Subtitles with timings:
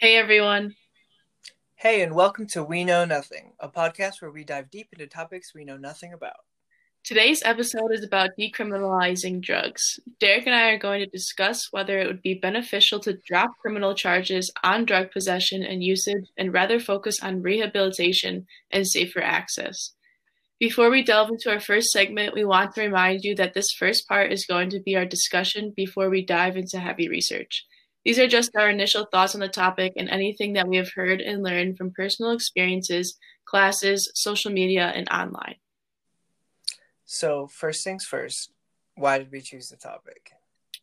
[0.00, 0.76] Hey everyone.
[1.74, 5.52] Hey, and welcome to We Know Nothing, a podcast where we dive deep into topics
[5.54, 6.38] we know nothing about.
[7.04, 10.00] Today's episode is about decriminalizing drugs.
[10.18, 13.94] Derek and I are going to discuss whether it would be beneficial to drop criminal
[13.94, 19.92] charges on drug possession and usage and rather focus on rehabilitation and safer access.
[20.58, 24.08] Before we delve into our first segment, we want to remind you that this first
[24.08, 27.66] part is going to be our discussion before we dive into heavy research.
[28.04, 31.20] These are just our initial thoughts on the topic and anything that we have heard
[31.20, 35.56] and learned from personal experiences, classes, social media, and online.
[37.04, 38.52] So, first things first,
[38.94, 40.32] why did we choose the topic?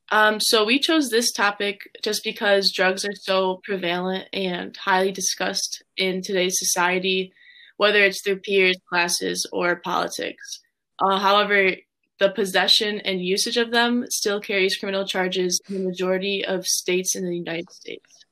[0.09, 5.83] Um, so, we chose this topic just because drugs are so prevalent and highly discussed
[5.95, 7.33] in today's society,
[7.77, 10.59] whether it's through peers, classes, or politics.
[10.99, 11.71] Uh, however,
[12.19, 17.15] the possession and usage of them still carries criminal charges in the majority of states
[17.15, 18.25] in the United States.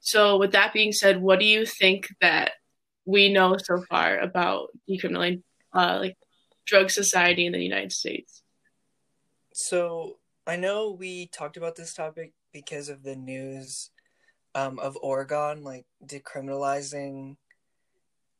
[0.00, 2.52] So, with that being said, what do you think that
[3.04, 5.42] we know so far about decriminalizing,
[5.74, 6.16] uh, like
[6.66, 8.42] drug society in the United States?
[9.60, 13.90] So I know we talked about this topic because of the news
[14.54, 17.36] um, of Oregon, like decriminalizing,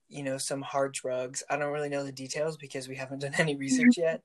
[0.09, 1.43] you know, some hard drugs.
[1.51, 4.23] I don't really know the details because we haven't done any research yet,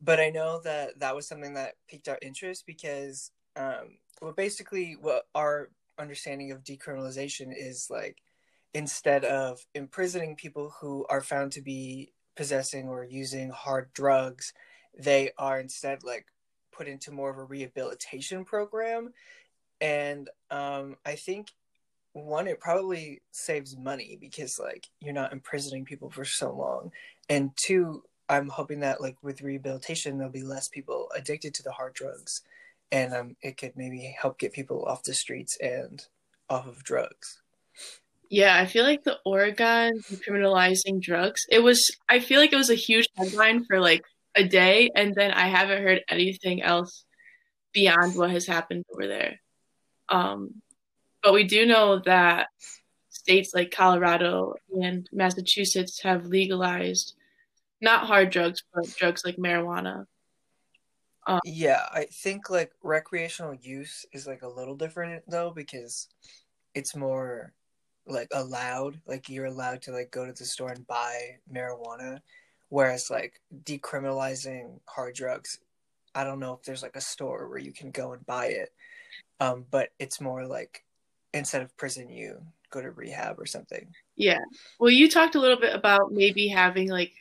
[0.00, 4.96] but I know that that was something that piqued our interest because, um, well, basically,
[5.00, 8.18] what our understanding of decriminalization is like,
[8.74, 14.52] instead of imprisoning people who are found to be possessing or using hard drugs,
[14.98, 16.26] they are instead like
[16.72, 19.12] put into more of a rehabilitation program.
[19.80, 21.48] And um, I think
[22.12, 26.92] one, it probably saves money because like you're not imprisoning people for so long.
[27.28, 31.72] And two, I'm hoping that like with rehabilitation, there'll be less people addicted to the
[31.72, 32.42] hard drugs,
[32.92, 36.02] and um, it could maybe help get people off the streets and
[36.48, 37.40] off of drugs.
[38.28, 42.70] Yeah, I feel like the Oregon decriminalizing drugs, it was, I feel like it was
[42.70, 44.04] a huge headline for like
[44.36, 47.04] a day, and then I haven't heard anything else
[47.72, 49.40] beyond what has happened over there.
[50.08, 50.62] Um,
[51.22, 52.48] but we do know that
[53.08, 57.14] states like Colorado and Massachusetts have legalized
[57.80, 60.06] not hard drugs, but drugs like marijuana.
[61.26, 66.08] Um, yeah, I think like recreational use is like a little different though because
[66.74, 67.52] it's more
[68.06, 72.20] like allowed like you're allowed to like go to the store and buy marijuana
[72.68, 75.60] whereas like decriminalizing hard drugs
[76.14, 78.72] i don't know if there's like a store where you can go and buy it
[79.38, 80.84] um but it's more like
[81.34, 84.38] instead of prison you go to rehab or something yeah
[84.78, 87.12] well you talked a little bit about maybe having like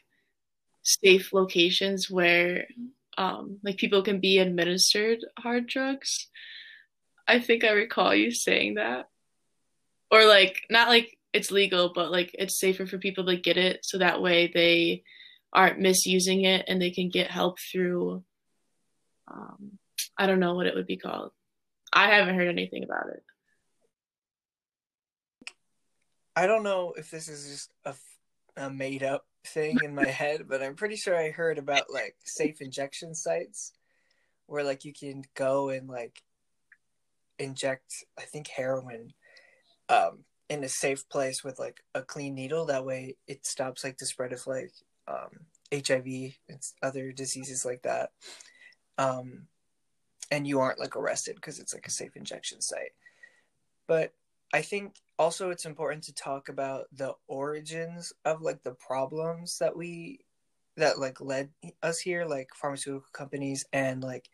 [0.83, 2.67] safe locations where
[3.17, 6.27] um like people can be administered hard drugs
[7.27, 9.07] i think i recall you saying that
[10.11, 13.79] or like not like it's legal, but like it's safer for people to get it
[13.83, 15.03] so that way they
[15.53, 18.23] aren't misusing it and they can get help through
[19.27, 19.77] um,
[20.17, 21.31] I don't know what it would be called.
[21.93, 23.23] I haven't heard anything about it.
[26.39, 30.45] I don't know if this is just a, a made up thing in my head,
[30.47, 33.73] but I'm pretty sure I heard about like safe injection sites
[34.45, 36.23] where like you can go and like
[37.39, 39.11] inject I think heroin
[39.89, 40.19] um,
[40.49, 42.67] in a safe place with like a clean needle.
[42.67, 44.71] That way, it stops like the spread of like
[45.09, 45.41] um,
[45.73, 48.11] HIV and other diseases like that.
[48.97, 49.47] Um,
[50.31, 52.93] and you aren't like arrested because it's like a safe injection site.
[53.87, 54.13] But
[54.53, 59.75] I think also it's important to talk about the origins of like the problems that
[59.75, 60.21] we
[60.77, 61.49] that like led
[61.83, 64.29] us here, like pharmaceutical companies and like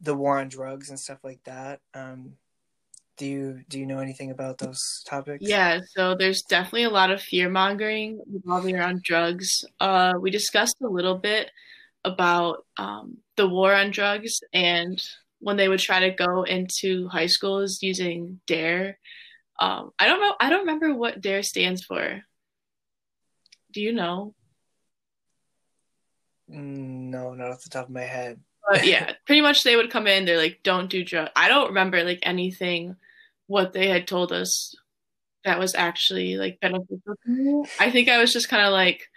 [0.00, 1.80] the war on drugs and stuff like that.
[1.94, 2.34] Um,
[3.16, 5.48] do you do you know anything about those topics?
[5.48, 9.64] Yeah, so there's definitely a lot of fear mongering revolving around drugs.
[9.80, 11.50] Uh, we discussed a little bit
[12.04, 15.02] about um, the war on drugs and
[15.40, 18.98] when they would try to go into high schools using Dare.
[19.58, 20.34] Um, I don't know.
[20.40, 22.22] I don't remember what Dare stands for.
[23.72, 24.34] Do you know?
[26.46, 28.40] No, not off the top of my head.
[28.70, 30.24] But yeah, pretty much they would come in.
[30.24, 32.96] They're like, "Don't do drugs." I don't remember like anything
[33.46, 34.74] what they had told us
[35.44, 37.66] that was actually like beneficial.
[37.80, 39.08] I think I was just kind of like,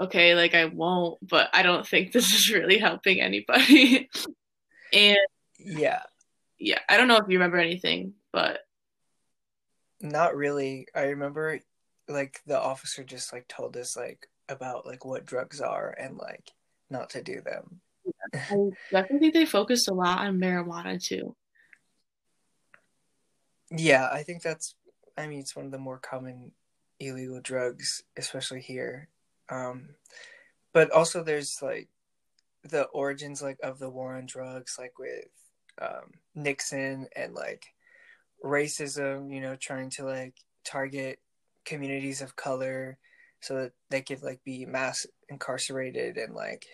[0.00, 4.08] okay, like I won't, but I don't think this is really helping anybody.
[4.92, 5.18] and
[5.58, 6.02] yeah,
[6.58, 8.60] yeah, I don't know if you remember anything, but
[10.00, 10.86] not really.
[10.94, 11.60] I remember
[12.08, 16.50] like the officer just like told us like about like what drugs are and like
[16.88, 17.80] not to do them.
[18.34, 21.36] I definitely think they focused a lot on marijuana too.
[23.70, 24.74] Yeah, I think that's
[25.16, 26.52] I mean, it's one of the more common
[26.98, 29.08] illegal drugs, especially here.
[29.48, 29.90] Um,
[30.72, 31.88] but also, there's like
[32.64, 35.26] the origins like of the war on drugs, like with
[35.80, 37.66] um, Nixon and like
[38.44, 39.32] racism.
[39.32, 40.34] You know, trying to like
[40.64, 41.18] target
[41.64, 42.98] communities of color
[43.40, 46.66] so that they could like be mass incarcerated and like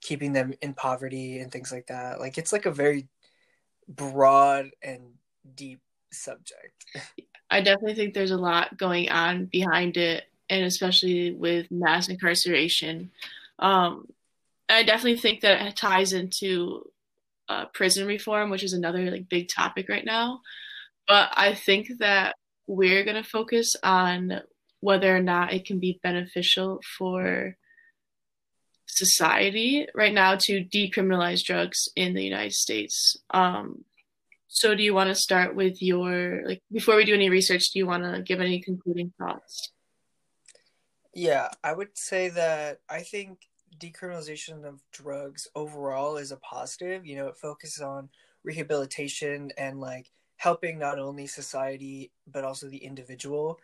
[0.00, 2.20] keeping them in poverty and things like that.
[2.20, 3.08] Like it's like a very
[3.88, 5.02] broad and
[5.54, 5.80] deep
[6.12, 6.84] subject.
[7.50, 13.10] I definitely think there's a lot going on behind it, and especially with mass incarceration.
[13.58, 14.06] Um,
[14.68, 16.90] I definitely think that it ties into
[17.48, 20.40] uh, prison reform, which is another like big topic right now.
[21.06, 24.40] But I think that we're going to focus on
[24.80, 27.56] whether or not it can be beneficial for
[28.86, 33.16] society right now to decriminalize drugs in the United States.
[33.30, 33.84] Um,
[34.48, 37.70] so, do you want to start with your like before we do any research?
[37.72, 39.72] Do you want to give any concluding thoughts?
[41.14, 43.38] Yeah, I would say that I think
[43.78, 47.06] decriminalization of drugs overall is a positive.
[47.06, 48.08] You know, it focuses on
[48.44, 53.58] rehabilitation and like helping not only society but also the individual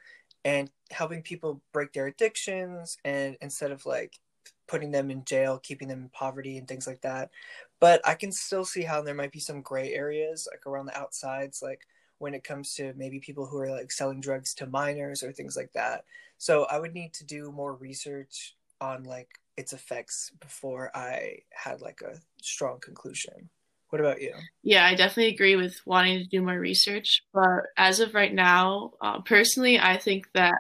[0.45, 4.19] and helping people break their addictions and instead of like
[4.67, 7.31] putting them in jail keeping them in poverty and things like that
[7.79, 10.99] but i can still see how there might be some gray areas like around the
[10.99, 11.87] outsides like
[12.19, 15.57] when it comes to maybe people who are like selling drugs to minors or things
[15.57, 16.05] like that
[16.39, 21.81] so i would need to do more research on like its effects before i had
[21.81, 23.49] like a strong conclusion
[23.93, 24.33] what about you?
[24.63, 27.21] Yeah, I definitely agree with wanting to do more research.
[27.35, 30.55] But as of right now, uh, personally, I think that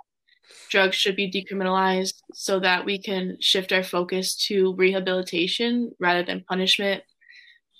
[0.68, 6.44] drugs should be decriminalized so that we can shift our focus to rehabilitation rather than
[6.46, 7.04] punishment.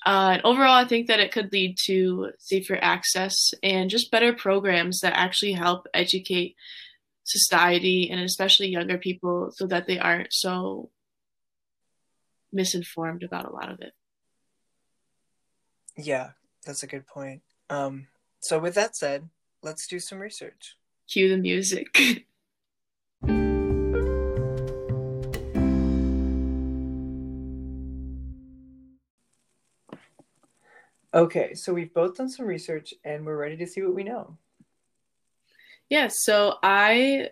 [0.06, 4.32] Uh, and overall, I think that it could lead to safer access and just better
[4.32, 6.56] programs that actually help educate
[7.24, 10.90] society and especially younger people so that they aren't so
[12.52, 13.92] misinformed about a lot of it.
[15.96, 16.30] Yeah,
[16.64, 17.42] that's a good point.
[17.70, 18.08] Um,
[18.40, 19.28] so with that said,
[19.62, 20.76] let's do some research.
[21.08, 21.94] Cue the music.
[31.14, 34.38] okay, so we've both done some research and we're ready to see what we know.
[35.92, 37.28] Yeah, so I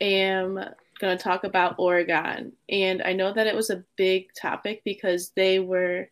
[0.00, 2.52] am going to talk about Oregon.
[2.68, 6.08] And I know that it was a big topic because they were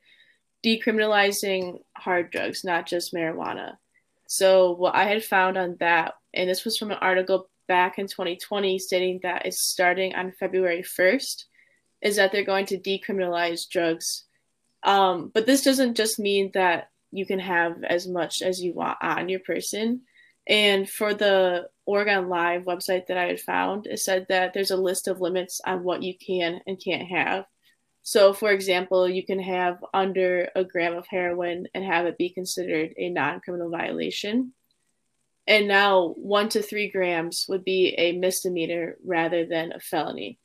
[0.66, 3.76] decriminalizing hard drugs, not just marijuana.
[4.26, 8.08] So, what I had found on that, and this was from an article back in
[8.08, 11.44] 2020 stating that it's starting on February 1st,
[12.02, 14.24] is that they're going to decriminalize drugs.
[14.82, 18.98] Um, but this doesn't just mean that you can have as much as you want
[19.00, 20.00] on your person.
[20.48, 24.76] And for the Oregon Live website that I had found, it said that there's a
[24.76, 27.46] list of limits on what you can and can't have.
[28.02, 32.28] So, for example, you can have under a gram of heroin and have it be
[32.28, 34.52] considered a non criminal violation.
[35.46, 40.38] And now, one to three grams would be a misdemeanor rather than a felony.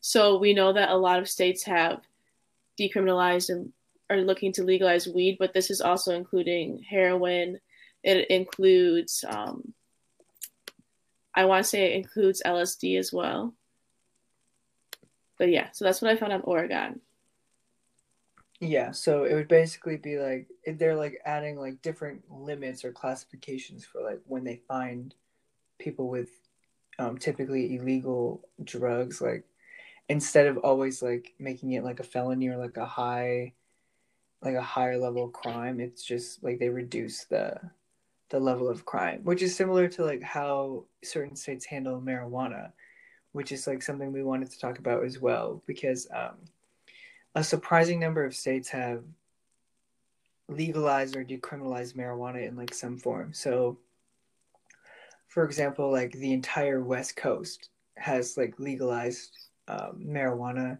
[0.00, 2.00] So, we know that a lot of states have
[2.78, 3.72] decriminalized and
[4.10, 7.60] are looking to legalize weed, but this is also including heroin.
[8.02, 9.74] It includes, um,
[11.34, 13.54] I want to say it includes LSD as well
[15.38, 17.00] but yeah, so that's what I found on Oregon.
[18.60, 20.46] Yeah, so it would basically be like
[20.78, 25.14] they're like adding like different limits or classifications for like when they find
[25.78, 26.30] people with
[26.98, 29.44] um, typically illegal drugs, like
[30.08, 33.52] instead of always like making it like a felony or like a high,
[34.40, 37.58] like a higher level crime, it's just like they reduce the
[38.34, 42.72] the level of crime, which is similar to like how certain states handle marijuana
[43.34, 46.36] which is like something we wanted to talk about as well, because um,
[47.34, 49.02] a surprising number of states have
[50.48, 53.32] legalized or decriminalized marijuana in like some form.
[53.34, 53.76] So,
[55.26, 59.36] for example, like the entire West Coast has like legalized
[59.66, 60.78] um, marijuana,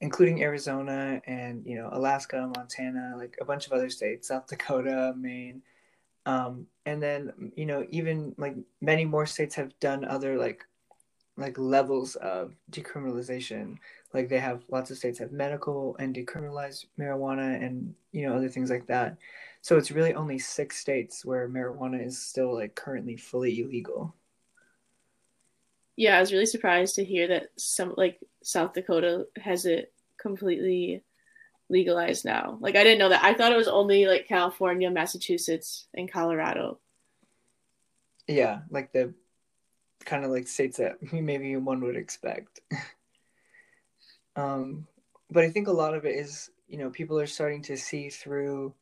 [0.00, 5.14] including Arizona and you know Alaska, Montana, like a bunch of other states, South Dakota,
[5.16, 5.62] Maine.
[6.26, 10.64] Um, and then you know even like many more states have done other like
[11.36, 13.76] like levels of decriminalization.
[14.12, 18.48] Like they have lots of states have medical and decriminalized marijuana and you know other
[18.48, 19.16] things like that.
[19.60, 24.14] So it's really only six states where marijuana is still like currently fully illegal.
[25.96, 31.02] Yeah, I was really surprised to hear that some like South Dakota has it completely
[31.68, 32.58] legalized now.
[32.60, 33.24] Like I didn't know that.
[33.24, 36.78] I thought it was only like California, Massachusetts, and Colorado.
[38.26, 39.14] Yeah, like the
[40.04, 42.60] kind of like states that maybe one would expect.
[44.36, 44.86] um,
[45.30, 48.08] but I think a lot of it is, you know, people are starting to see
[48.08, 48.74] through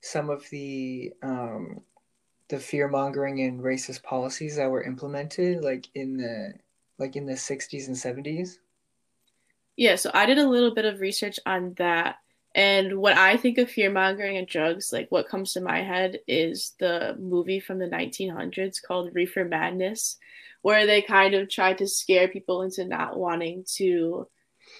[0.00, 1.80] some of the um,
[2.48, 6.54] the fear mongering and racist policies that were implemented, like in the
[6.98, 8.58] like in the '60s and '70s.
[9.76, 12.16] Yeah, so I did a little bit of research on that.
[12.54, 16.20] And what I think of fear mongering and drugs, like what comes to my head
[16.28, 20.18] is the movie from the 1900s called Reefer Madness,
[20.62, 24.28] where they kind of tried to scare people into not wanting to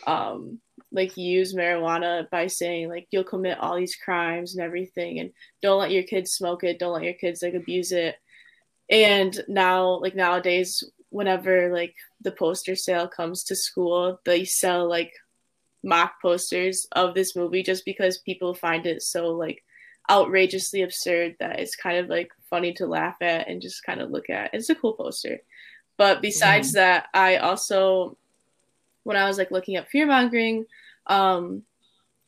[0.06, 0.60] um,
[0.92, 5.80] like use marijuana by saying like you'll commit all these crimes and everything and don't
[5.80, 8.16] let your kids smoke it don't let your kids like abuse it.
[8.88, 15.12] And now like nowadays whenever like the poster sale comes to school they sell like
[15.84, 19.62] mock posters of this movie just because people find it so like
[20.10, 24.10] outrageously absurd that it's kind of like funny to laugh at and just kind of
[24.10, 24.52] look at.
[24.52, 25.40] It's a cool poster.
[25.96, 26.74] But besides mm.
[26.74, 28.16] that, I also
[29.04, 30.66] when I was like looking up fear mongering,
[31.06, 31.62] um,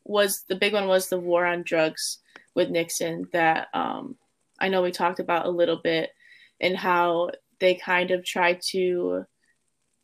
[0.05, 2.19] was the big one was the war on drugs
[2.55, 4.15] with Nixon that um,
[4.59, 6.11] I know we talked about a little bit
[6.61, 9.25] and how they kind of tried to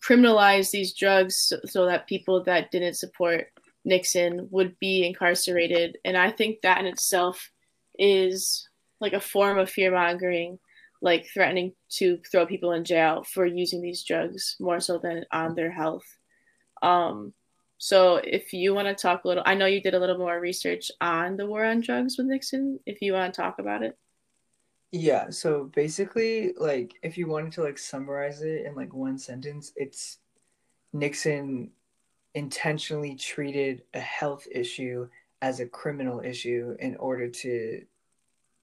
[0.03, 3.47] criminalize these drugs so, so, that people that didn't support
[3.85, 5.97] Nixon would be incarcerated.
[6.05, 7.49] And I think that in itself
[7.97, 8.67] is
[8.99, 10.59] like a form of fear mongering,
[11.01, 15.55] like threatening to throw people in jail for using these drugs more so than on
[15.55, 16.05] their health.
[16.81, 17.33] Um,
[17.77, 20.39] so if you want to talk a little, I know you did a little more
[20.39, 22.79] research on the war on drugs with Nixon.
[22.85, 23.97] If you want to talk about it.
[24.95, 29.73] Yeah, so basically, like, if you wanted to like summarize it in like one sentence,
[29.75, 30.19] it's
[30.93, 31.71] Nixon
[32.35, 35.09] intentionally treated a health issue
[35.41, 37.83] as a criminal issue in order to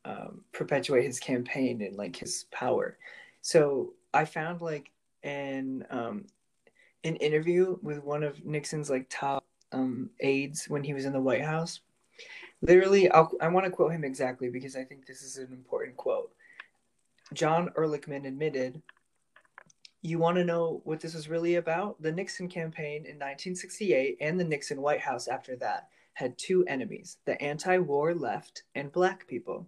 [0.05, 2.97] um, perpetuate his campaign and like his power.
[3.43, 4.93] So I found like
[5.25, 6.27] an um,
[7.03, 11.21] an interview with one of Nixon's like top um, aides when he was in the
[11.21, 11.81] White House
[12.63, 15.97] Literally, I'll, i want to quote him exactly because I think this is an important
[15.97, 16.31] quote.
[17.33, 18.83] John Ehrlichman admitted,
[20.03, 22.01] You want to know what this was really about?
[22.03, 27.17] The Nixon campaign in 1968 and the Nixon White House after that had two enemies
[27.25, 29.67] the anti war left and black people.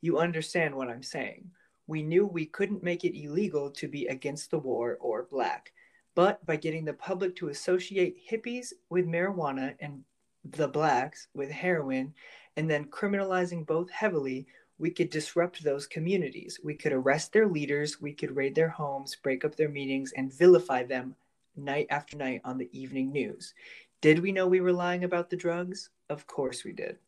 [0.00, 1.48] You understand what I'm saying.
[1.86, 5.72] We knew we couldn't make it illegal to be against the war or black.
[6.14, 10.02] But by getting the public to associate hippies with marijuana and
[10.44, 12.14] the blacks with heroin
[12.56, 14.46] and then criminalizing both heavily,
[14.78, 16.58] we could disrupt those communities.
[16.62, 20.32] We could arrest their leaders, we could raid their homes, break up their meetings, and
[20.32, 21.14] vilify them
[21.56, 23.54] night after night on the evening news.
[24.00, 25.90] Did we know we were lying about the drugs?
[26.10, 26.98] Of course we did.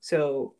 [0.00, 0.54] So,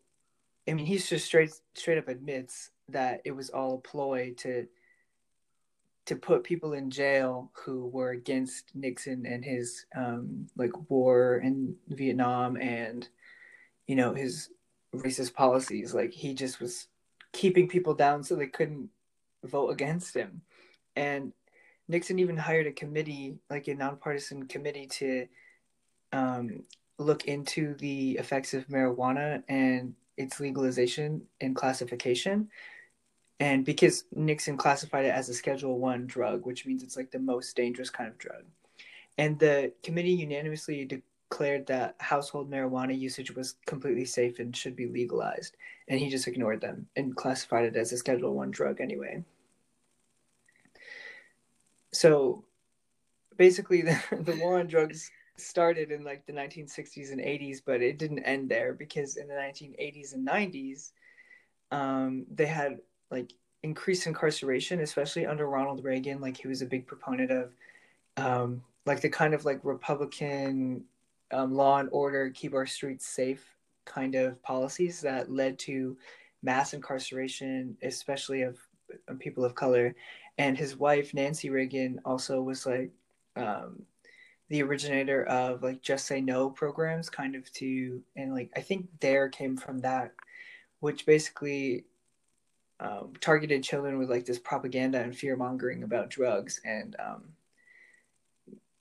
[0.67, 4.67] I mean, he's just straight straight up admits that it was all a ploy to
[6.05, 11.75] to put people in jail who were against Nixon and his um, like war in
[11.89, 13.07] Vietnam and
[13.87, 14.49] you know his
[14.95, 15.93] racist policies.
[15.93, 16.87] Like he just was
[17.33, 18.89] keeping people down so they couldn't
[19.43, 20.41] vote against him.
[20.95, 21.33] And
[21.87, 25.27] Nixon even hired a committee, like a nonpartisan committee, to
[26.13, 26.63] um,
[26.97, 32.47] look into the effects of marijuana and its legalization and classification
[33.39, 37.19] and because Nixon classified it as a Schedule One drug, which means it's like the
[37.19, 38.43] most dangerous kind of drug,
[39.17, 44.87] and the committee unanimously declared that household marijuana usage was completely safe and should be
[44.87, 49.23] legalized, and he just ignored them and classified it as a Schedule One drug anyway.
[51.91, 52.45] So,
[53.37, 57.97] basically, the, the war on drugs started in like the 1960s and 80s, but it
[57.97, 60.91] didn't end there because in the 1980s and 90s,
[61.71, 62.77] um, they had
[63.15, 66.21] like increased incarceration, especially under Ronald Reagan.
[66.21, 67.53] Like he was a big proponent of
[68.17, 70.83] um, like the kind of like Republican
[71.31, 73.43] um, law and order, keep our streets safe
[73.85, 75.97] kind of policies that led to
[76.43, 78.57] mass incarceration, especially of,
[79.07, 79.95] of people of color.
[80.37, 82.91] And his wife, Nancy Reagan, also was like
[83.35, 83.83] um,
[84.49, 88.87] the originator of like Just Say No programs, kind of to, and like I think
[88.99, 90.11] there came from that,
[90.81, 91.85] which basically
[92.79, 97.23] um, targeted children with like this propaganda and fear mongering about drugs and um,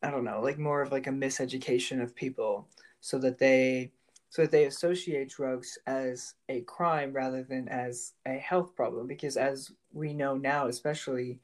[0.03, 2.69] I don't know, like more of like a miseducation of people
[3.01, 3.93] so that they
[4.29, 9.07] so that they associate drugs as a crime rather than as a health problem.
[9.07, 11.39] Because as we know now especially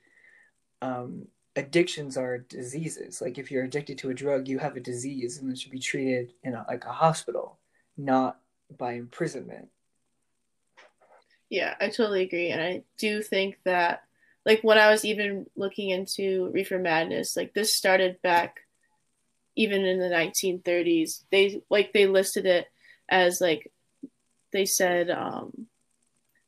[0.82, 1.26] um,
[1.56, 3.20] addictions are diseases.
[3.20, 5.78] Like if you're addicted to a drug you have a disease and it should be
[5.78, 7.58] treated in a, like a hospital
[7.96, 8.40] not
[8.76, 9.68] by imprisonment
[11.50, 12.50] yeah, I totally agree.
[12.50, 14.04] And I do think that
[14.46, 18.60] like when I was even looking into reefer madness, like this started back
[19.56, 21.24] even in the 1930s.
[21.30, 22.66] They like they listed it
[23.08, 23.70] as like
[24.52, 25.66] they said um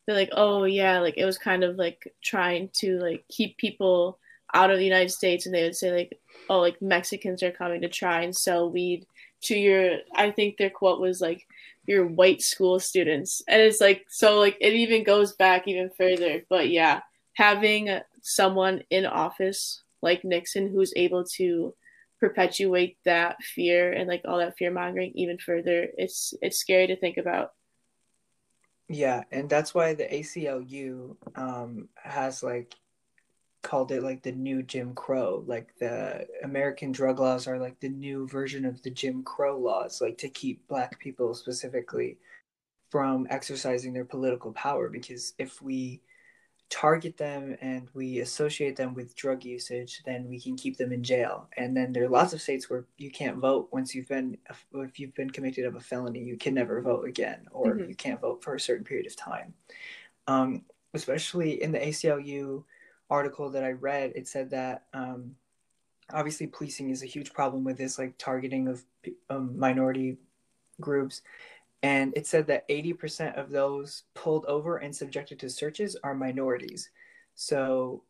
[0.07, 4.19] they're like oh yeah like it was kind of like trying to like keep people
[4.55, 6.19] out of the United States and they would say like
[6.49, 9.07] oh like Mexicans are coming to try and sell weed
[9.43, 11.47] to your I think their quote was like
[11.87, 13.43] your white school students.
[13.49, 16.43] And it's like so like it even goes back even further.
[16.49, 17.01] But yeah
[17.35, 21.75] having someone in office like Nixon who's able to
[22.21, 26.97] perpetuate that fear and like all that fear mongering even further it's it's scary to
[26.97, 27.53] think about.
[28.89, 32.75] Yeah and that's why the aclu um has like
[33.63, 37.89] called it like the new jim crow like the american drug laws are like the
[37.89, 42.19] new version of the jim crow laws like to keep black people specifically
[42.91, 46.03] from exercising their political power because if we
[46.73, 51.03] target them and we associate them with drug usage, then we can keep them in
[51.03, 51.47] jail.
[51.59, 54.39] And then there are lots of states where you can't vote once you've been
[54.73, 57.91] if you've been convicted of a felony, you can never vote again, or mm-hmm.
[57.91, 59.53] you can't vote for a certain period of time.
[60.27, 60.65] Um,
[60.95, 62.65] especially in the ACLU
[63.13, 65.37] article that I read, it said that um,
[66.13, 68.83] obviously policing is a huge problem with this like targeting of
[69.31, 70.17] um, minority
[70.81, 71.23] groups
[71.83, 76.91] and it said that 80% of those pulled over and subjected to searches are minorities.
[77.35, 78.05] So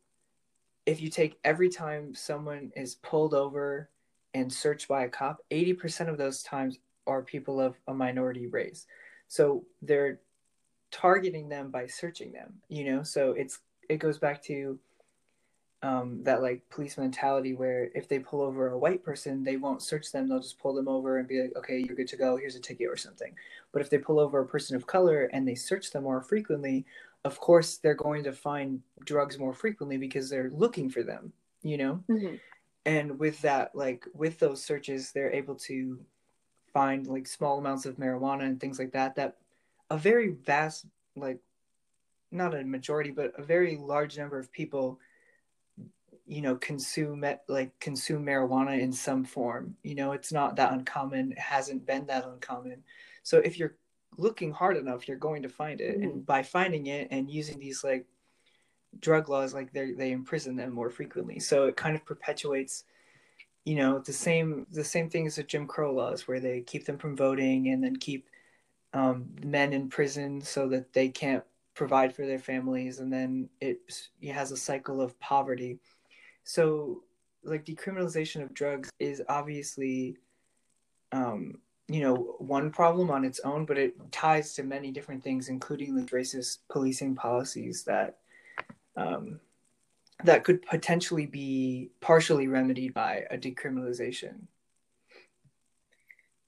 [0.85, 3.89] if you take every time someone is pulled over
[4.35, 8.85] and searched by a cop, 80% of those times are people of a minority race.
[9.27, 10.19] So they're
[10.91, 13.01] targeting them by searching them, you know?
[13.01, 14.79] So it's it goes back to
[15.83, 19.81] um, that like police mentality where if they pull over a white person, they won't
[19.81, 20.29] search them.
[20.29, 22.37] They'll just pull them over and be like, okay, you're good to go.
[22.37, 23.35] Here's a ticket or something.
[23.73, 26.85] But if they pull over a person of color and they search them more frequently,
[27.25, 31.77] of course they're going to find drugs more frequently because they're looking for them, you
[31.77, 32.01] know?
[32.09, 32.35] Mm-hmm.
[32.85, 35.99] And with that, like with those searches, they're able to
[36.73, 39.35] find like small amounts of marijuana and things like that, that
[39.91, 40.85] a very vast,
[41.17, 41.39] like,
[42.31, 44.97] not a majority, but a very large number of people
[46.25, 49.75] you know consume like consume marijuana in some form.
[49.83, 51.33] You know it's not that uncommon.
[51.33, 52.83] It hasn't been that uncommon.
[53.23, 53.75] So if you're
[54.17, 55.95] looking hard enough you're going to find it.
[55.95, 56.03] Mm-hmm.
[56.03, 58.05] and by finding it and using these like
[58.99, 61.39] drug laws like they they imprison them more frequently.
[61.39, 62.83] So it kind of perpetuates
[63.65, 66.85] you know the same the same thing as the jim crow laws where they keep
[66.85, 68.27] them from voting and then keep
[68.93, 72.99] um, men in prison so that they can't provide for their families.
[72.99, 73.79] And then it,
[74.21, 75.79] it has a cycle of poverty
[76.43, 77.03] so
[77.43, 80.17] like decriminalization of drugs is obviously
[81.11, 85.49] um, you know one problem on its own but it ties to many different things
[85.49, 88.17] including the racist policing policies that
[88.95, 89.39] um,
[90.23, 94.35] that could potentially be partially remedied by a decriminalization.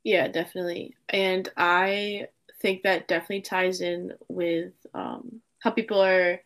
[0.04, 0.96] Yeah definitely.
[1.10, 2.28] And i
[2.62, 6.40] think that definitely ties in with um, how people are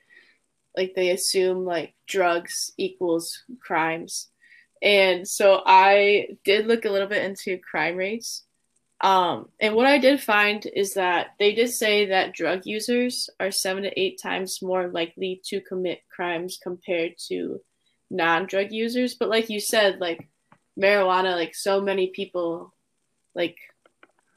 [0.80, 4.30] like they assume like drugs equals crimes.
[4.82, 8.46] And so i did look a little bit into crime rates.
[9.02, 13.52] Um, and what i did find is that they did say that drug users are
[13.52, 17.60] seven to eight times more likely to commit crimes compared to
[18.10, 19.16] non-drug users.
[19.16, 20.30] But like you said like
[20.80, 22.74] marijuana like so many people
[23.36, 23.58] like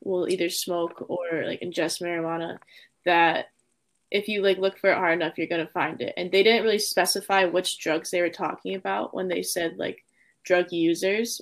[0.03, 2.59] will either smoke or like ingest marijuana
[3.05, 3.47] that
[4.13, 6.13] if you like look for it hard enough, you're gonna find it.
[6.17, 10.05] And they didn't really specify which drugs they were talking about when they said like
[10.45, 11.41] drug users.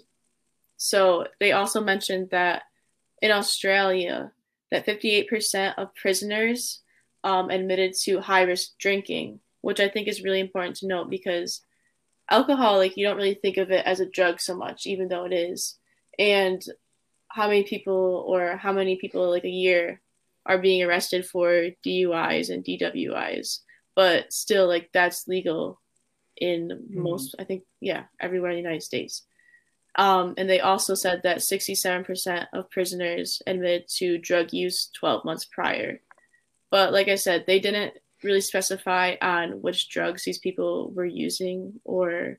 [0.76, 2.62] So they also mentioned that
[3.20, 4.32] in Australia,
[4.70, 6.80] that 58% of prisoners
[7.24, 11.62] um, admitted to high risk drinking, which I think is really important to note because
[12.30, 15.24] alcohol, like you don't really think of it as a drug so much, even though
[15.24, 15.76] it is.
[16.20, 16.62] And
[17.28, 20.00] how many people or how many people like a year
[20.46, 23.60] are being arrested for DUIs and DWIs,
[23.94, 25.80] but still, like that's legal
[26.36, 27.02] in mm-hmm.
[27.02, 29.24] most, I think, yeah, everywhere in the United States.
[29.96, 35.44] Um, and they also said that 67% of prisoners admitted to drug use 12 months
[35.44, 36.00] prior.
[36.70, 41.80] But like I said, they didn't really specify on which drugs these people were using
[41.84, 42.38] or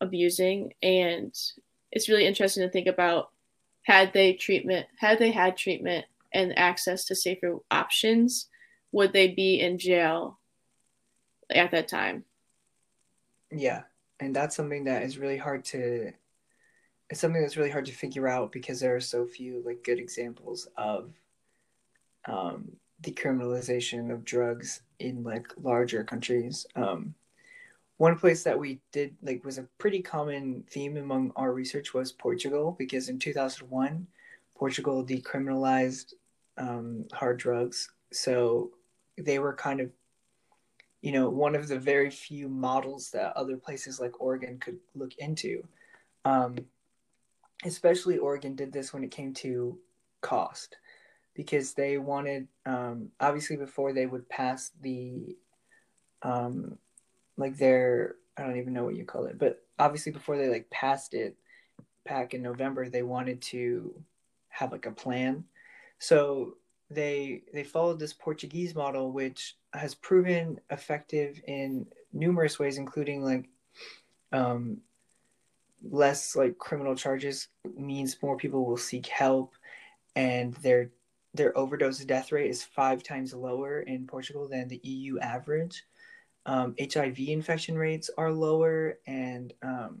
[0.00, 0.72] abusing.
[0.82, 1.34] And
[1.92, 3.30] it's really interesting to think about
[3.82, 8.48] had they treatment, had they had treatment and access to safer options,
[8.92, 10.38] would they be in jail
[11.50, 12.24] at that time?
[13.50, 13.82] Yeah,
[14.20, 16.12] and that's something that is really hard to.
[17.08, 19.98] It's something that's really hard to figure out because there are so few like good
[19.98, 21.12] examples of
[22.26, 22.70] um,
[23.02, 26.66] decriminalization of drugs in like larger countries.
[26.76, 27.14] Um,
[27.96, 32.12] one place that we did like was a pretty common theme among our research was
[32.12, 34.06] Portugal because in 2001
[34.56, 36.14] Portugal decriminalized
[36.58, 38.70] um, hard drugs so
[39.18, 39.90] they were kind of
[41.02, 45.14] you know one of the very few models that other places like Oregon could look
[45.18, 45.62] into
[46.24, 46.56] um,
[47.64, 49.78] especially Oregon did this when it came to
[50.20, 50.76] cost
[51.34, 55.36] because they wanted um, obviously before they would pass the
[56.22, 56.76] um,
[57.36, 60.70] like their I don't even know what you call it, but obviously before they like
[60.70, 61.36] passed it
[62.06, 63.94] back in November, they wanted to
[64.48, 65.44] have like a plan.
[66.00, 66.56] So
[66.90, 73.48] they they followed this Portuguese model, which has proven effective in numerous ways, including like
[74.32, 74.78] um,
[75.88, 79.54] less like criminal charges means more people will seek help,
[80.16, 80.90] and their
[81.34, 85.84] their overdose death rate is five times lower in Portugal than the EU average.
[86.46, 90.00] Um, HIV infection rates are lower, and um,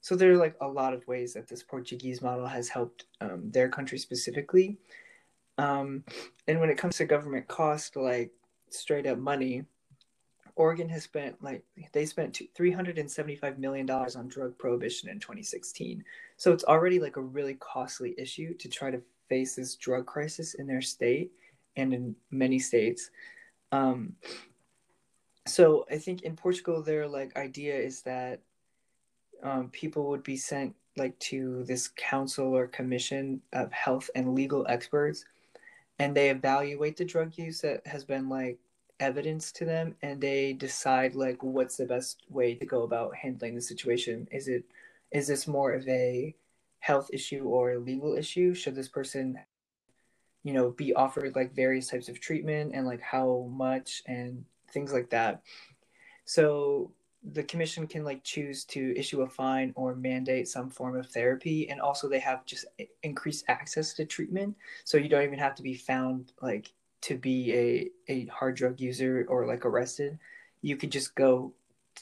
[0.00, 3.50] so there are like a lot of ways that this Portuguese model has helped um,
[3.50, 4.78] their country specifically.
[5.58, 6.04] Um,
[6.48, 8.32] and when it comes to government cost, like
[8.70, 9.64] straight up money,
[10.56, 14.56] Oregon has spent like they spent three hundred and seventy five million dollars on drug
[14.58, 16.04] prohibition in twenty sixteen.
[16.36, 20.54] So it's already like a really costly issue to try to face this drug crisis
[20.54, 21.32] in their state
[21.76, 23.10] and in many states.
[23.72, 24.14] Um,
[25.46, 28.40] so I think in Portugal, their like idea is that
[29.42, 34.64] um, people would be sent like to this council or commission of health and legal
[34.68, 35.24] experts,
[35.98, 38.58] and they evaluate the drug use that has been like
[39.00, 43.54] evidence to them, and they decide like what's the best way to go about handling
[43.54, 44.28] the situation.
[44.32, 44.64] Is it
[45.12, 46.34] is this more of a
[46.80, 48.54] health issue or a legal issue?
[48.54, 49.38] Should this person
[50.44, 54.92] you know be offered like various types of treatment and like how much and things
[54.92, 55.42] like that.
[56.26, 56.92] So
[57.32, 61.68] the commission can like choose to issue a fine or mandate some form of therapy
[61.70, 62.66] and also they have just
[63.02, 64.54] increased access to treatment.
[64.84, 68.78] So you don't even have to be found like to be a, a hard drug
[68.78, 70.18] user or like arrested.
[70.60, 71.52] You could just go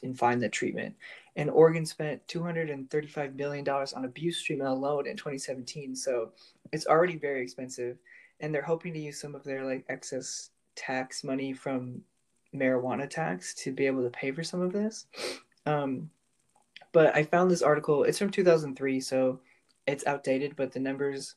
[0.03, 0.97] and find the treatment.
[1.37, 6.33] And oregon spent 235 million dollars on abuse treatment alone in 2017 so
[6.73, 7.97] it's already very expensive.
[8.41, 12.03] And they're hoping to use some of their like excess tax money from
[12.55, 15.07] marijuana tax to be able to pay for some of this.
[15.67, 16.11] Um,
[16.93, 18.05] but I found this article.
[18.05, 19.41] It's from 2003, so
[19.87, 21.37] it's outdated, but the numbers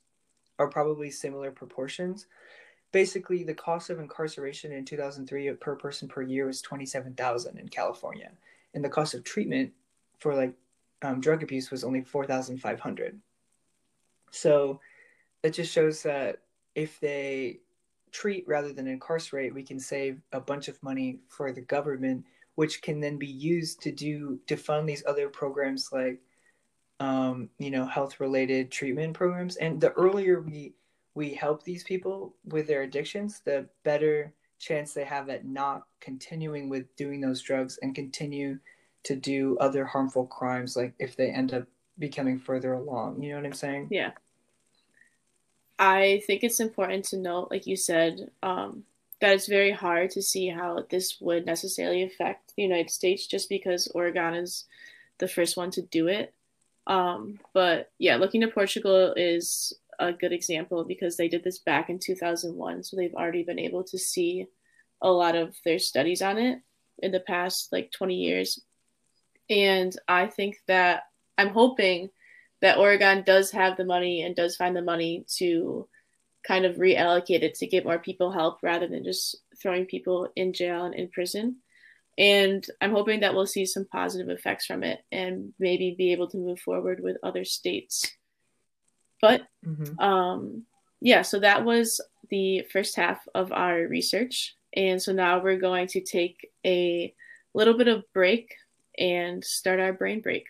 [0.59, 2.27] are probably similar proportions.
[2.91, 8.31] Basically, the cost of incarceration in 2003 per person per year was 27,000 in California,
[8.73, 9.71] and the cost of treatment
[10.19, 10.53] for like
[11.01, 13.19] um, drug abuse was only 4,500.
[14.31, 14.79] So
[15.43, 16.39] it just shows that
[16.73, 17.59] if they
[18.15, 22.23] treat rather than incarcerate, we can save a bunch of money for the government,
[22.55, 26.21] which can then be used to do to fund these other programs like,
[27.01, 29.57] um, you know, health related treatment programs.
[29.57, 30.75] And the earlier we
[31.13, 36.69] we help these people with their addictions, the better chance they have at not continuing
[36.69, 38.57] with doing those drugs and continue
[39.03, 41.65] to do other harmful crimes, like if they end up
[41.99, 43.21] becoming further along.
[43.21, 43.87] You know what I'm saying?
[43.91, 44.11] Yeah.
[45.77, 48.83] I think it's important to note, like you said, um,
[49.21, 53.49] that it's very hard to see how this would necessarily affect the United States just
[53.49, 54.65] because Oregon is
[55.17, 56.33] the first one to do it.
[56.87, 61.89] Um, but yeah, looking to Portugal is a good example because they did this back
[61.89, 62.83] in 2001.
[62.83, 64.47] So they've already been able to see
[65.01, 66.59] a lot of their studies on it
[66.99, 68.61] in the past like 20 years.
[69.49, 71.03] And I think that
[71.37, 72.09] I'm hoping
[72.61, 75.87] that Oregon does have the money and does find the money to
[76.45, 80.53] kind of reallocate it to get more people help rather than just throwing people in
[80.53, 81.57] jail and in prison.
[82.17, 86.29] And I'm hoping that we'll see some positive effects from it and maybe be able
[86.29, 88.11] to move forward with other states.
[89.21, 89.99] But mm-hmm.
[89.99, 90.63] um,
[91.01, 94.55] yeah, so that was the first half of our research.
[94.73, 97.13] And so now we're going to take a
[97.53, 98.53] little bit of break
[98.97, 100.45] and start our brain break.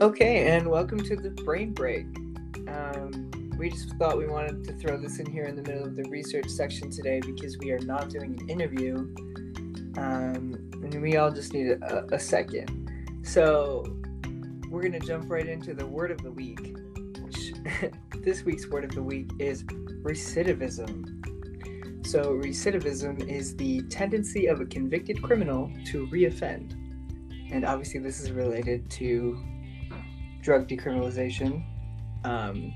[0.00, 2.04] Okay, and welcome to the brain break.
[2.68, 5.94] Um, we just thought we wanted to throw this in here in the middle of
[5.94, 8.96] the research section today because we are not doing an interview.
[9.96, 12.90] Um, and we all just need a, a second.
[13.22, 13.96] So
[14.68, 16.76] we're going to jump right into the word of the week,
[17.22, 17.54] which
[18.24, 19.62] this week's word of the week is
[20.02, 21.23] recidivism.
[22.04, 26.72] So, recidivism is the tendency of a convicted criminal to reoffend.
[27.50, 29.42] And obviously, this is related to
[30.42, 31.64] drug decriminalization.
[32.24, 32.74] Um,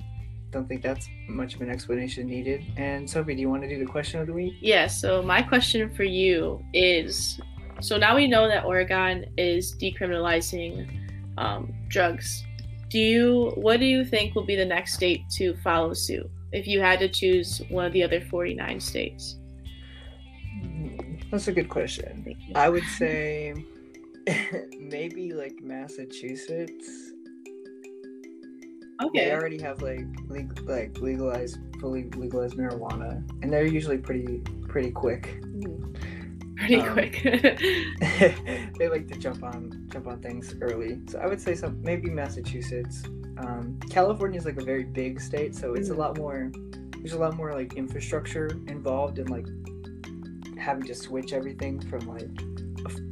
[0.50, 2.64] don't think that's much of an explanation needed.
[2.78, 4.54] And Sophie, do you want to do the question of the week?
[4.60, 4.86] Yeah.
[4.86, 7.38] So my question for you is:
[7.80, 10.88] so now we know that Oregon is decriminalizing
[11.36, 12.44] um, drugs.
[12.88, 16.66] Do you what do you think will be the next state to follow suit if
[16.66, 19.36] you had to choose one of the other 49 states?
[21.30, 22.36] That's a good question.
[22.54, 23.54] I would say
[24.78, 27.12] maybe like Massachusetts.
[29.00, 29.26] Okay.
[29.26, 34.90] They already have like legal, like legalized fully legalized marijuana, and they're usually pretty pretty
[34.90, 35.40] quick.
[35.42, 35.92] Mm-hmm.
[36.56, 37.22] Pretty um, quick.
[38.78, 42.10] they like to jump on jump on things early, so I would say some maybe
[42.10, 43.04] Massachusetts.
[43.38, 46.50] Um, California is like a very big state, so it's a lot more.
[46.98, 49.46] There's a lot more like infrastructure involved in like
[50.58, 52.28] having to switch everything from like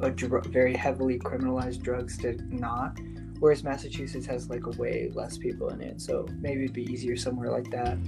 [0.01, 2.99] a, a dr- very heavily criminalized drugs to not.
[3.39, 7.17] Whereas Massachusetts has like a way less people in it, so maybe it'd be easier
[7.17, 7.99] somewhere like that.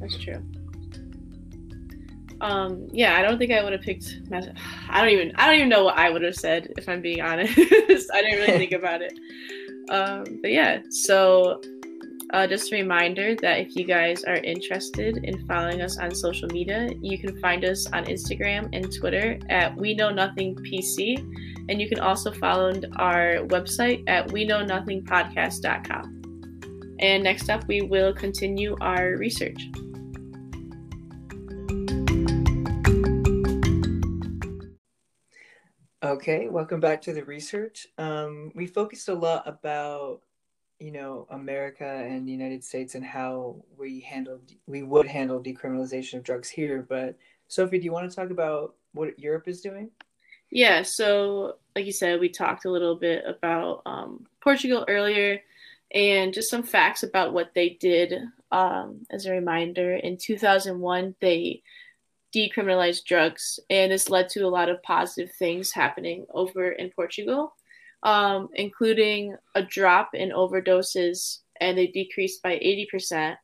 [0.00, 0.42] That's true.
[2.40, 4.20] Um, yeah, I don't think I would have picked.
[4.88, 5.32] I don't even.
[5.36, 7.56] I don't even know what I would have said if I'm being honest.
[7.58, 9.18] I didn't really think about it.
[9.90, 11.60] Um, but yeah, so
[12.34, 16.48] uh, just a reminder that if you guys are interested in following us on social
[16.48, 21.18] media, you can find us on Instagram and Twitter at We Know Nothing PC,
[21.70, 26.16] and you can also follow our website at We Know Nothing Podcast.com.
[27.00, 29.68] And next up, we will continue our research.
[36.00, 37.88] Okay, welcome back to the research.
[37.98, 40.20] Um, we focused a lot about
[40.78, 46.14] you know America and the United States and how we handled we would handle decriminalization
[46.18, 46.86] of drugs here.
[46.88, 49.90] But Sophie, do you want to talk about what Europe is doing?
[50.50, 50.82] Yeah.
[50.82, 55.40] So, like you said, we talked a little bit about um, Portugal earlier,
[55.92, 58.14] and just some facts about what they did.
[58.52, 61.64] Um, as a reminder, in 2001, they
[62.34, 67.54] decriminalized drugs, and this led to a lot of positive things happening over in Portugal
[68.02, 73.36] um, including a drop in overdoses, and they decreased by 80%,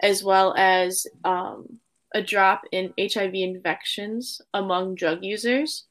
[0.00, 1.78] as well as um,
[2.14, 5.86] a drop in HIV infections among drug users.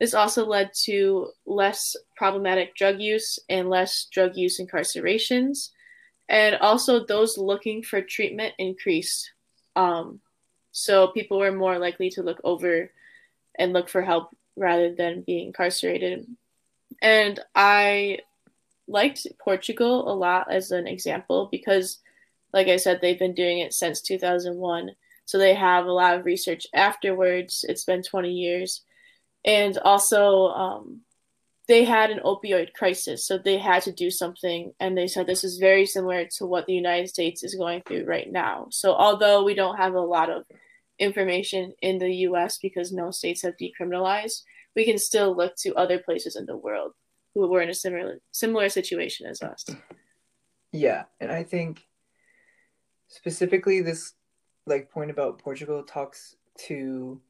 [0.00, 5.68] This also led to less problematic drug use and less drug use incarcerations.
[6.28, 9.30] And also, those looking for treatment increased.
[9.76, 10.20] Um,
[10.72, 12.90] so, people were more likely to look over
[13.58, 16.26] and look for help rather than being incarcerated
[17.00, 18.18] and I
[18.88, 21.98] liked Portugal a lot as an example because,
[22.52, 24.90] like I said, they've been doing it since 2001.
[25.24, 27.64] So they have a lot of research afterwards.
[27.68, 28.82] It's been 20 years.
[29.44, 31.00] And also, um,
[31.68, 33.26] they had an opioid crisis.
[33.26, 34.72] So they had to do something.
[34.80, 38.04] And they said this is very similar to what the United States is going through
[38.04, 38.66] right now.
[38.70, 40.44] So although we don't have a lot of
[40.98, 44.42] information in the US because no states have decriminalized,
[44.74, 46.92] we can still look to other places in the world
[47.34, 49.64] who were in a similar similar situation as us.
[50.72, 51.86] Yeah, and I think
[53.08, 54.14] specifically this
[54.66, 57.20] like point about Portugal talks to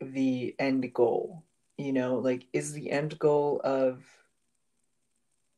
[0.00, 1.44] the end goal.
[1.80, 4.02] You know, like is the end goal of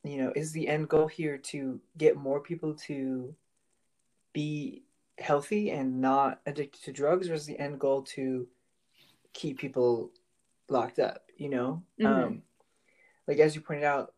[0.03, 3.33] you know, is the end goal here to get more people to
[4.33, 4.83] be
[5.17, 8.47] healthy and not addicted to drugs or is the end goal to
[9.33, 10.11] keep people
[10.69, 11.83] locked up, you know?
[11.99, 12.23] Mm-hmm.
[12.23, 12.41] Um,
[13.27, 14.13] like as you pointed out,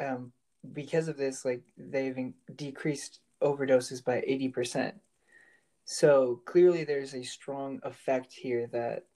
[0.00, 0.32] um,
[0.72, 4.92] because of this, like they've decreased overdoses by 80%.
[5.84, 9.06] So clearly there's a strong effect here that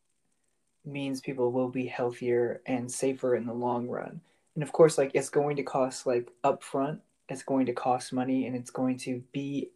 [0.87, 4.21] means people will be healthier and safer in the long run.
[4.55, 8.47] And of course, like it's going to cost like upfront, it's going to cost money
[8.47, 9.71] and it's going to be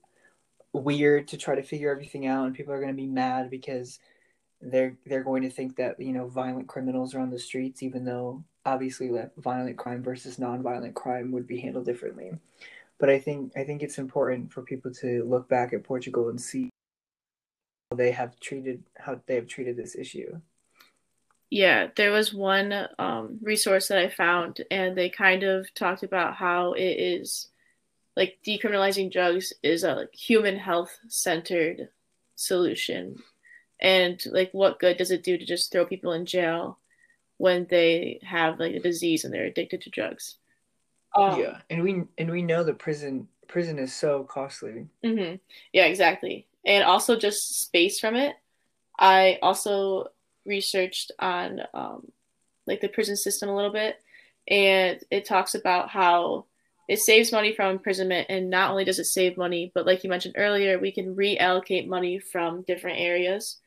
[0.73, 3.99] weird to try to figure everything out and people are going to be mad because
[4.63, 8.05] they're they're going to think that you know violent criminals are on the streets, even
[8.05, 12.33] though obviously like violent crime versus non-violent crime would be handled differently.
[12.99, 16.41] But I think I think it's important for people to look back at Portugal and
[16.41, 16.71] see
[17.91, 20.41] how they have treated how they have treated this issue.
[21.51, 26.37] Yeah, there was one um, resource that I found, and they kind of talked about
[26.37, 27.51] how it is
[28.17, 31.89] like decriminalizing drugs is a like, human health centered
[32.35, 33.17] solution.
[33.81, 36.79] And like what good does it do to just throw people in jail
[37.39, 40.37] when they have like a disease and they're addicted to drugs?
[41.17, 44.87] Um, yeah and we and we know that prison prison is so costly.
[45.05, 45.37] Mm-hmm.
[45.73, 46.47] yeah exactly.
[46.67, 48.37] And also just space from it.
[48.99, 50.09] I also
[50.51, 52.13] researched on um,
[52.67, 53.97] like the prison system a little bit
[54.49, 56.47] and it talks about how
[56.89, 60.11] it saves money from imprisonment, and not only does it save money, but like you
[60.11, 63.59] mentioned earlier, we can reallocate money from different areas.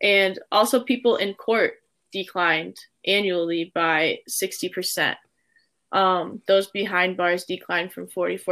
[0.00, 1.74] And also, people in court
[2.12, 5.16] declined annually by 60%.
[5.90, 8.46] Um, those behind bars declined from 44%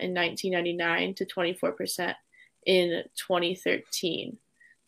[0.00, 2.14] in 1999 to 24%
[2.64, 4.38] in 2013.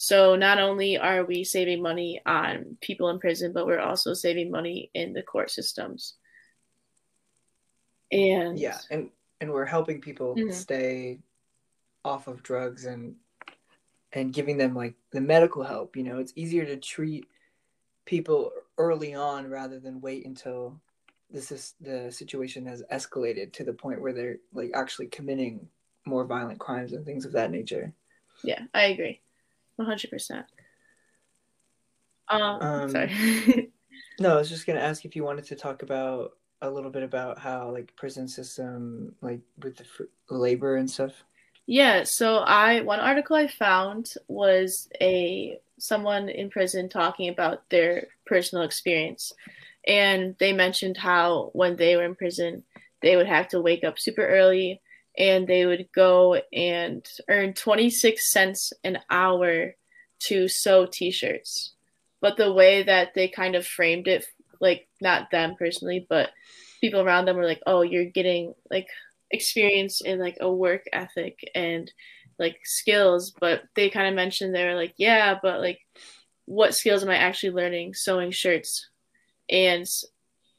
[0.03, 4.51] So not only are we saving money on people in prison, but we're also saving
[4.51, 6.15] money in the court systems.
[8.11, 9.11] And yeah, and
[9.43, 10.53] and we're helping people mm-hmm.
[10.53, 11.19] stay
[12.03, 13.15] off of drugs and
[14.15, 15.95] and giving them like the medical help.
[15.95, 17.27] You know, it's easier to treat
[18.07, 20.81] people early on rather than wait until
[21.31, 25.69] this is the situation has escalated to the point where they're like actually committing
[26.07, 27.93] more violent crimes and things of that nature.
[28.43, 29.21] Yeah, I agree.
[29.81, 30.45] 100%.
[32.29, 33.73] Um, um sorry.
[34.21, 36.91] no, I was just going to ask if you wanted to talk about a little
[36.91, 41.13] bit about how like prison system like with the fr- labor and stuff.
[41.67, 48.09] Yeah, so I one article I found was a someone in prison talking about their
[48.27, 49.33] personal experience.
[49.87, 52.65] And they mentioned how when they were in prison,
[53.01, 54.81] they would have to wake up super early
[55.17, 59.75] and they would go and earn 26 cents an hour
[60.21, 61.73] to sew t-shirts.
[62.21, 64.27] But the way that they kind of framed it
[64.61, 66.31] like not them personally, but
[66.81, 68.89] people around them were like, "Oh, you're getting like
[69.31, 71.91] experience in like a work ethic and
[72.39, 75.79] like skills but they kind of mentioned they were like yeah but like
[76.47, 78.89] what skills am i actually learning sewing shirts
[79.49, 79.87] and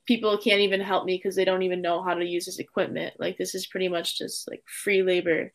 [0.06, 3.16] people can't even help me because they don't even know how to use this equipment.
[3.20, 5.54] Like this is pretty much just like free labor.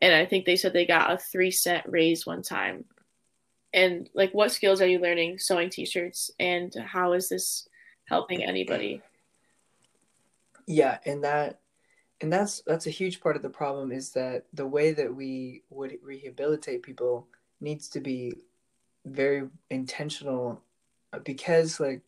[0.00, 2.84] And i think they said they got a three cent raise one time.
[3.72, 6.30] And like what skills are you learning sewing t-shirts?
[6.38, 7.68] And how is this
[8.04, 9.02] helping anybody?
[10.66, 11.60] Yeah and that
[12.20, 15.62] and that's that's a huge part of the problem is that the way that we
[15.70, 17.26] would rehabilitate people
[17.60, 18.32] needs to be
[19.06, 20.62] very intentional
[21.24, 22.02] because like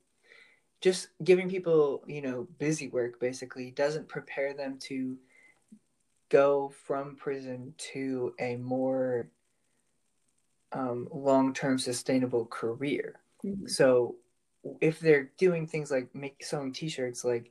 [0.81, 5.17] just giving people you know busy work basically doesn't prepare them to
[6.29, 9.29] go from prison to a more
[10.73, 13.67] um, long-term sustainable career mm-hmm.
[13.67, 14.15] so
[14.81, 17.51] if they're doing things like make sewing t-shirts like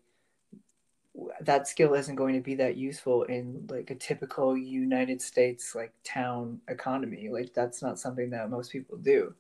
[1.42, 5.94] that skill isn't going to be that useful in like a typical United States like
[6.04, 7.30] town economy.
[7.30, 9.34] Like that's not something that most people do.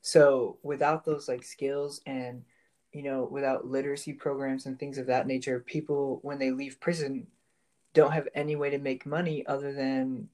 [0.00, 2.42] So without those like skills and
[2.92, 7.26] you know without literacy programs and things of that nature, people when they leave prison
[7.94, 10.28] don't have any way to make money other than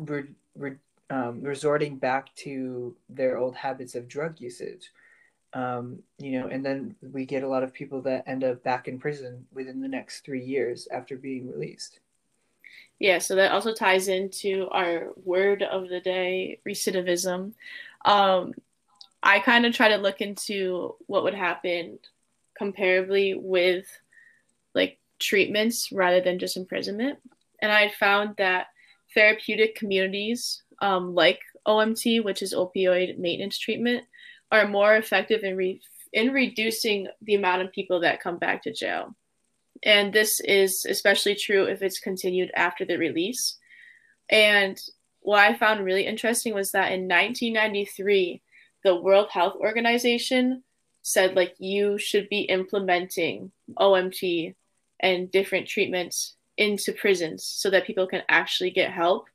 [0.00, 0.76] re- re-
[1.08, 4.90] um, resorting back to their old habits of drug usage
[5.56, 8.88] um, you know, and then we get a lot of people that end up back
[8.88, 12.00] in prison within the next three years after being released.
[12.98, 17.52] Yeah, so that also ties into our word of the day, recidivism.
[18.04, 18.52] Um,
[19.26, 21.98] I kind of try to look into what would happen
[22.60, 23.84] comparably with
[24.72, 27.18] like treatments rather than just imprisonment.
[27.60, 28.68] And I found that
[29.14, 34.04] therapeutic communities um, like OMT, which is opioid maintenance treatment,
[34.52, 35.80] are more effective in re-
[36.12, 39.16] in reducing the amount of people that come back to jail.
[39.82, 43.58] And this is especially true if it's continued after the release.
[44.30, 44.80] And
[45.18, 48.42] what I found really interesting was that in 1993,
[48.86, 50.62] the World Health Organization
[51.02, 54.54] said like you should be implementing OMT
[55.00, 59.26] and different treatments into prisons so that people can actually get help.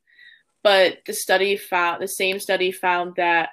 [0.62, 3.50] But the study found the same study found that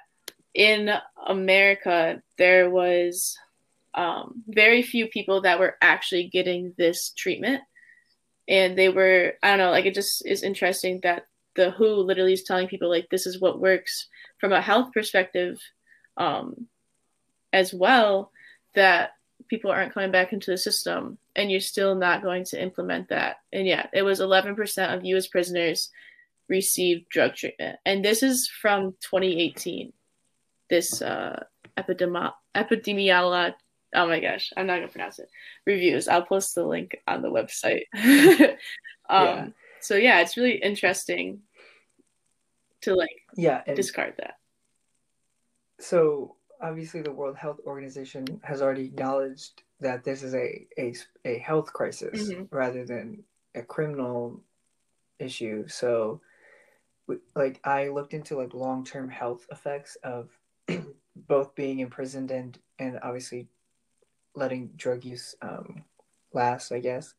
[0.54, 0.90] in
[1.26, 3.36] America, there was
[3.92, 7.60] um, very few people that were actually getting this treatment.
[8.48, 12.32] And they were, I don't know, like it just is interesting that the WHO literally
[12.32, 14.08] is telling people, like, this is what works
[14.38, 15.58] from a health perspective
[16.20, 16.66] um,
[17.52, 18.30] as well,
[18.74, 19.12] that
[19.48, 23.36] people aren't coming back into the system and you're still not going to implement that.
[23.52, 25.90] And yeah, it was 11% of US prisoners
[26.48, 27.78] received drug treatment.
[27.84, 29.92] And this is from 2018
[30.70, 31.42] this uh,
[31.76, 33.54] epidemi- epidemiology.
[33.92, 35.28] Oh my gosh, I'm not gonna pronounce it.
[35.66, 36.06] Reviews.
[36.06, 37.82] I'll post the link on the website.
[39.10, 39.46] um, yeah.
[39.80, 41.40] So yeah, it's really interesting
[42.82, 44.34] to like yeah and discard that.
[45.80, 51.38] So obviously, the World Health Organization has already acknowledged that this is a a, a
[51.38, 52.54] health crisis mm-hmm.
[52.54, 53.24] rather than
[53.54, 54.40] a criminal
[55.18, 55.66] issue.
[55.68, 56.20] So
[57.34, 60.28] like I looked into like long term health effects of
[61.16, 63.48] both being imprisoned and and obviously
[64.34, 65.84] letting drug use um,
[66.32, 67.14] last, I guess.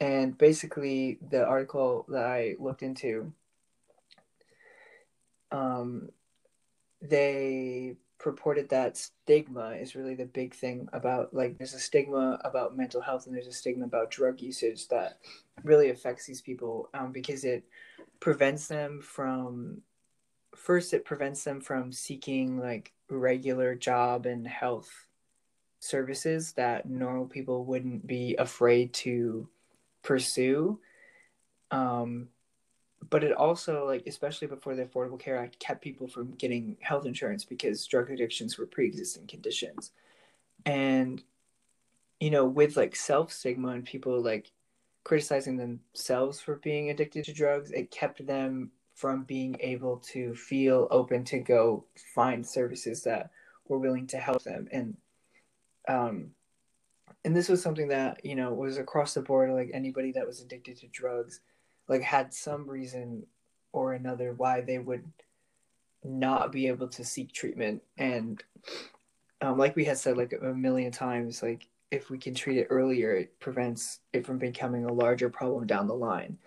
[0.00, 3.32] and basically the article that I looked into,
[5.50, 6.10] um,
[7.02, 12.76] they purported that stigma is really the big thing about like there's a stigma about
[12.76, 15.18] mental health and there's a stigma about drug usage that
[15.64, 17.64] really affects these people um, because it
[18.20, 19.82] prevents them from
[20.54, 25.08] first it prevents them from seeking like regular job and health
[25.82, 29.48] services that normal people wouldn't be afraid to
[30.02, 30.78] pursue.
[31.72, 32.28] Um,
[33.10, 37.06] but it also like especially before the affordable care act kept people from getting health
[37.06, 39.92] insurance because drug addictions were pre-existing conditions.
[40.64, 41.22] And
[42.20, 44.52] you know with like self stigma and people like
[45.04, 50.86] criticizing themselves for being addicted to drugs it kept them from being able to feel
[50.92, 51.84] open to go
[52.14, 53.30] find services that
[53.66, 54.68] were willing to help them.
[54.70, 54.96] And
[55.88, 56.30] um
[57.24, 60.40] and this was something that you know was across the board like anybody that was
[60.40, 61.40] addicted to drugs
[61.88, 63.26] like had some reason
[63.72, 65.04] or another why they would
[66.04, 67.82] not be able to seek treatment.
[67.98, 68.42] And
[69.40, 72.68] um, like we had said like a million times like if we can treat it
[72.70, 76.38] earlier it prevents it from becoming a larger problem down the line.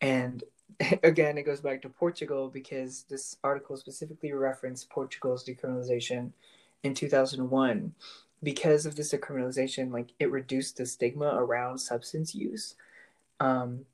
[0.00, 0.42] And
[1.02, 6.30] again it goes back to portugal because this article specifically referenced portugal's decriminalization
[6.84, 7.92] in 2001
[8.42, 12.74] because of this decriminalization like it reduced the stigma around substance use.
[13.38, 13.84] Um,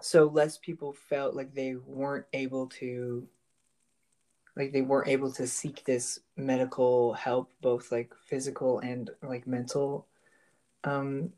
[0.00, 3.26] so less people felt like they weren't able to
[4.56, 10.06] like they weren't able to seek this medical help both like physical and like mental
[10.84, 11.30] um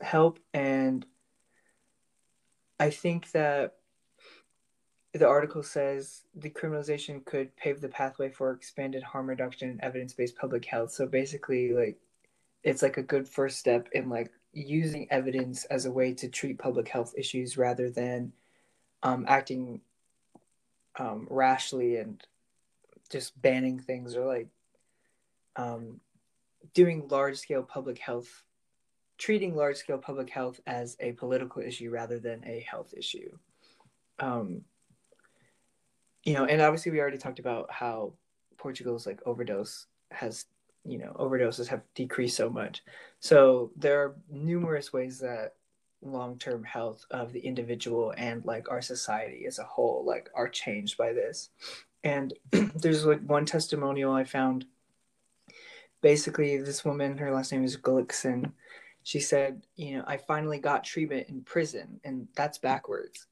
[0.00, 0.38] help.
[0.54, 1.04] And
[2.78, 3.76] i think that
[5.12, 10.64] the article says decriminalization could pave the pathway for expanded harm reduction and evidence-based public
[10.64, 10.92] health.
[10.92, 11.98] So basically like
[12.62, 16.58] it's like a good first step in like using evidence as a way to treat
[16.58, 18.32] public health issues rather than
[19.02, 19.80] um, acting
[20.98, 22.22] um, rashly and
[23.10, 24.48] just banning things or like
[25.56, 26.00] um,
[26.74, 28.44] doing large scale public health,
[29.18, 33.30] treating large scale public health as a political issue rather than a health issue.
[34.18, 34.62] Um,
[36.24, 38.12] you know, and obviously we already talked about how
[38.58, 40.46] Portugal's like overdose has
[40.84, 42.82] you know overdoses have decreased so much.
[43.20, 45.54] So there are numerous ways that
[46.02, 50.96] long-term health of the individual and like our society as a whole like are changed
[50.96, 51.50] by this.
[52.02, 54.66] And there's like one testimonial i found.
[56.00, 58.52] Basically this woman her last name is Gullikson
[59.02, 63.26] she said you know i finally got treatment in prison and that's backwards.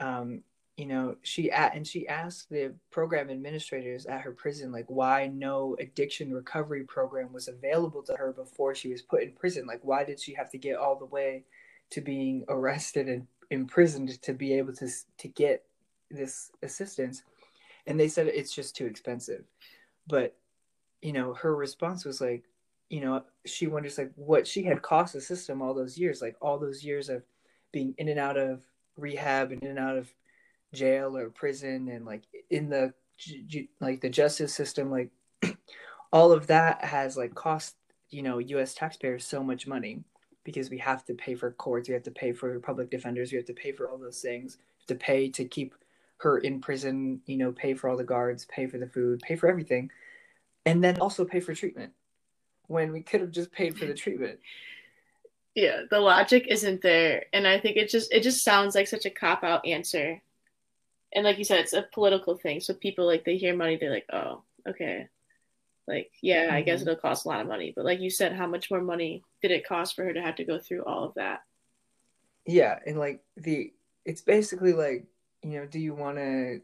[0.00, 0.42] Um,
[0.76, 5.30] you know she at and she asked the program administrators at her prison like why
[5.32, 9.66] no addiction recovery program was available to her before she was put in prison.
[9.66, 11.44] Like why did she have to get all the way
[11.90, 15.64] to being arrested and imprisoned to be able to to get
[16.10, 17.22] this assistance?
[17.86, 19.44] And they said it's just too expensive.
[20.08, 20.36] But
[21.02, 22.44] you know her response was like
[22.88, 26.36] you know she wonders like what she had cost the system all those years like
[26.40, 27.22] all those years of
[27.72, 28.62] being in and out of
[28.96, 30.14] rehab and in and out of
[30.74, 32.92] jail or prison and like in the
[33.80, 35.10] like the justice system like
[36.12, 37.76] all of that has like cost
[38.10, 40.02] you know us taxpayers so much money
[40.44, 43.36] because we have to pay for courts we have to pay for public defenders we
[43.36, 45.74] have to pay for all those things to pay to keep
[46.18, 49.36] her in prison you know pay for all the guards pay for the food pay
[49.36, 49.90] for everything
[50.66, 51.92] and then also pay for treatment
[52.66, 54.38] when we could have just paid for the treatment.
[55.56, 59.06] Yeah the logic isn't there and i think it just it just sounds like such
[59.06, 60.20] a cop out answer
[61.14, 62.60] and like you said, it's a political thing.
[62.60, 65.08] So people like they hear money, they're like, oh, okay,
[65.86, 66.54] like yeah, mm-hmm.
[66.54, 66.90] I guess mm-hmm.
[66.90, 67.72] it'll cost a lot of money.
[67.74, 70.36] But like you said, how much more money did it cost for her to have
[70.36, 71.42] to go through all of that?
[72.46, 73.72] Yeah, and like the
[74.04, 75.06] it's basically like
[75.42, 76.60] you know, do you want to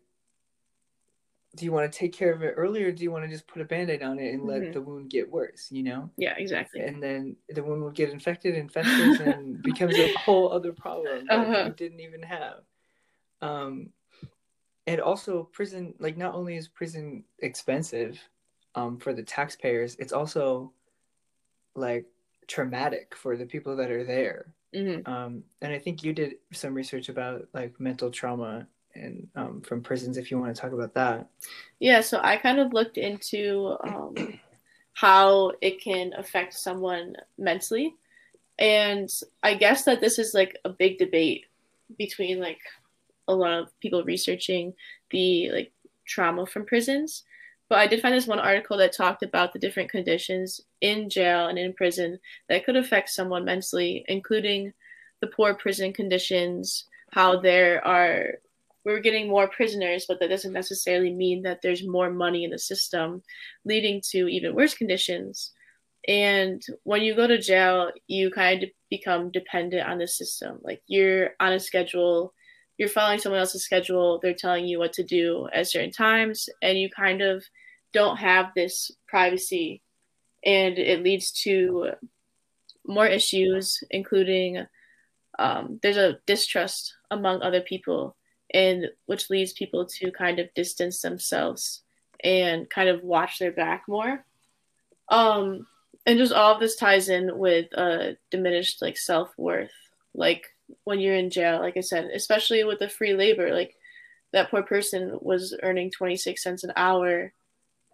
[1.56, 3.46] do you want to take care of it earlier or do you want to just
[3.48, 4.72] put a band-aid on it and let mm-hmm.
[4.72, 8.54] the wound get worse you know yeah exactly and then the wound will get infected
[8.54, 11.64] infections and becomes a whole other problem that uh-huh.
[11.66, 12.60] you didn't even have
[13.42, 13.88] um
[14.86, 18.20] and also prison like not only is prison expensive
[18.74, 20.72] um, for the taxpayers it's also
[21.74, 22.06] like
[22.46, 24.52] traumatic for the people that are there.
[24.74, 25.10] Mm-hmm.
[25.12, 29.82] um, and i think you did some research about like mental trauma and um, from
[29.82, 31.28] prisons if you want to talk about that.
[31.80, 34.38] Yeah so i kind of looked into um,
[34.92, 37.94] how it can affect someone mentally.
[38.58, 39.08] And
[39.42, 41.46] i guess that this is like a big debate
[41.98, 42.60] between like
[43.32, 44.74] a lot of people researching
[45.10, 45.72] the like
[46.06, 47.24] trauma from prisons.
[47.68, 51.46] But I did find this one article that talked about the different conditions in jail
[51.46, 52.18] and in prison
[52.48, 54.72] that could affect someone mentally, including
[55.20, 58.38] the poor prison conditions, how there are
[58.84, 62.58] we're getting more prisoners, but that doesn't necessarily mean that there's more money in the
[62.58, 63.22] system,
[63.64, 65.52] leading to even worse conditions.
[66.08, 70.58] And when you go to jail, you kind of become dependent on the system.
[70.62, 72.32] Like you're on a schedule,
[72.80, 76.78] you're following someone else's schedule, they're telling you what to do at certain times, and
[76.78, 77.44] you kind of
[77.92, 79.82] don't have this privacy.
[80.46, 81.90] And it leads to
[82.86, 84.64] more issues, including
[85.38, 88.16] um, there's a distrust among other people
[88.54, 91.82] and which leads people to kind of distance themselves
[92.24, 94.24] and kind of watch their back more.
[95.10, 95.66] Um,
[96.06, 99.70] and just all of this ties in with uh, diminished like self worth.
[100.14, 100.46] Like
[100.84, 103.76] when you're in jail, like I said, especially with the free labor, like
[104.32, 107.32] that poor person was earning 26 cents an hour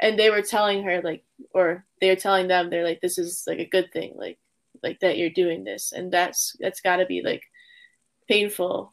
[0.01, 3.45] and they were telling her like or they were telling them they're like this is
[3.47, 4.39] like a good thing like
[4.83, 7.43] like that you're doing this and that's that's got to be like
[8.29, 8.93] painful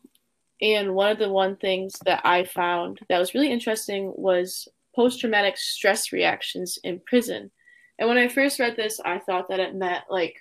[0.63, 5.19] and one of the one things that I found that was really interesting was post
[5.19, 7.51] traumatic stress reactions in prison.
[7.99, 10.38] And when I first read this, I thought that it meant like,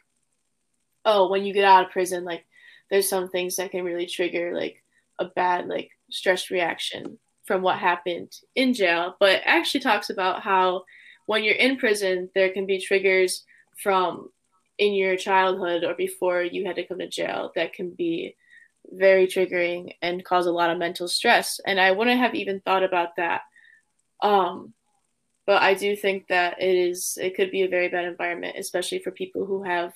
[1.04, 2.44] oh, when you get out of prison, like
[2.92, 4.84] there's some things that can really trigger like
[5.18, 9.16] a bad like stress reaction from what happened in jail.
[9.18, 10.84] But actually talks about how
[11.24, 13.44] when you're in prison, there can be triggers
[13.82, 14.28] from
[14.76, 18.36] in your childhood or before you had to come to jail that can be
[18.90, 21.60] very triggering and cause a lot of mental stress.
[21.66, 23.40] And I wouldn't have even thought about that.
[24.20, 24.74] Um,
[25.46, 28.98] but I do think that it is it could be a very bad environment, especially
[28.98, 29.94] for people who have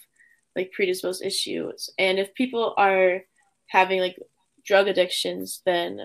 [0.56, 1.90] like predisposed issues.
[1.98, 3.20] And if people are
[3.68, 4.16] having like
[4.64, 6.00] drug addictions, then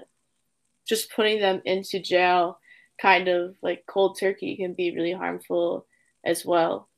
[0.85, 2.59] just putting them into jail
[3.01, 5.87] kind of like cold turkey can be really harmful
[6.23, 6.89] as well.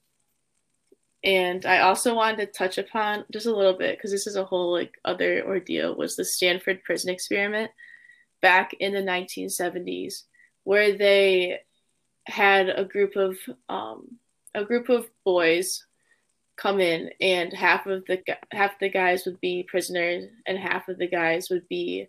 [1.23, 4.43] And I also wanted to touch upon just a little bit because this is a
[4.43, 7.71] whole like other ordeal was the Stanford prison experiment
[8.41, 10.23] back in the 1970s
[10.65, 11.59] where they
[12.25, 13.37] had a group of
[13.69, 14.17] um,
[14.53, 15.85] a group of boys
[16.57, 20.97] come in and half of the half the guys would be prisoners and half of
[20.97, 22.07] the guys would be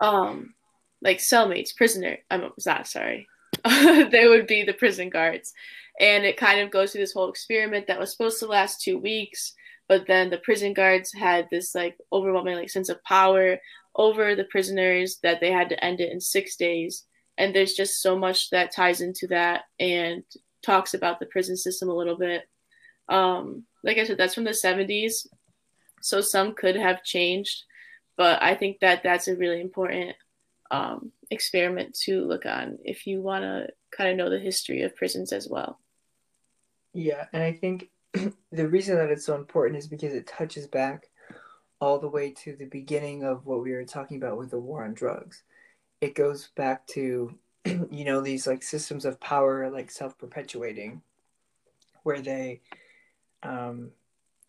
[0.00, 0.54] um
[1.02, 3.28] like cellmates prisoner I'm not sorry
[3.64, 5.52] they would be the prison guards
[6.00, 8.98] and it kind of goes through this whole experiment that was supposed to last two
[8.98, 9.54] weeks,
[9.88, 13.58] but then the prison guards had this like overwhelming like sense of power
[13.94, 17.04] over the prisoners that they had to end it in six days.
[17.38, 20.24] And there's just so much that ties into that and
[20.64, 22.42] talks about the prison system a little bit.
[23.08, 25.26] Um, like I said, that's from the 70s,
[26.00, 27.64] so some could have changed,
[28.16, 30.16] but I think that that's a really important
[30.70, 34.96] um, experiment to look on if you want to kind of know the history of
[34.96, 35.78] prisons as well.
[36.92, 37.90] Yeah, and I think
[38.52, 41.08] the reason that it's so important is because it touches back
[41.80, 44.84] all the way to the beginning of what we were talking about with the war
[44.84, 45.42] on drugs.
[46.00, 47.34] It goes back to,
[47.64, 51.02] you know, these like systems of power, like self perpetuating,
[52.02, 52.60] where they,
[53.44, 53.90] um,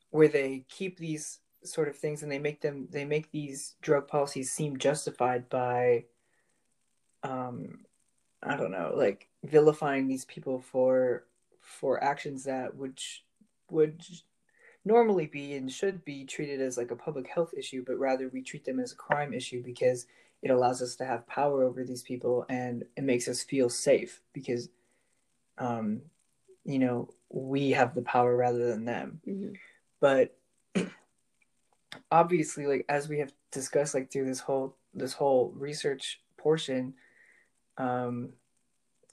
[0.09, 4.07] where they keep these sort of things and they make them, they make these drug
[4.07, 6.05] policies seem justified by,
[7.23, 7.79] um,
[8.41, 11.25] I don't know, like vilifying these people for
[11.61, 12.99] for actions that would
[13.71, 14.03] would
[14.85, 18.41] normally be and should be treated as like a public health issue, but rather we
[18.41, 20.05] treat them as a crime issue because
[20.43, 24.21] it allows us to have power over these people and it makes us feel safe
[24.31, 24.69] because,
[25.57, 26.01] um,
[26.66, 29.22] you know, we have the power rather than them.
[29.28, 29.53] Mm-hmm.
[30.01, 30.36] But
[32.11, 36.93] obviously, like as we have discussed, like through this whole this whole research portion,
[37.78, 38.30] um,